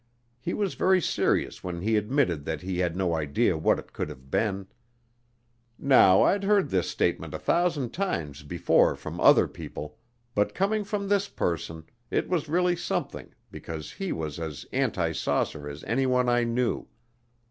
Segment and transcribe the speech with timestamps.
[0.39, 4.09] He was very serious when he admitted that he had no idea what it could
[4.09, 4.65] have been.
[5.77, 9.99] Now I'd heard this statement a thousand times before from other people,
[10.33, 15.69] but coming from this person, it was really something because he was as anti saucer
[15.69, 16.87] as anyone I knew.